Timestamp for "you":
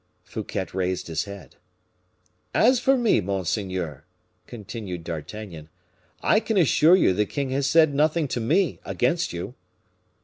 6.95-7.13, 9.31-9.53